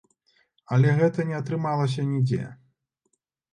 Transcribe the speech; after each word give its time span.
Але 0.77 0.89
гэта 1.01 1.27
не 1.33 1.37
атрымалася 1.41 2.09
нідзе. 2.17 2.43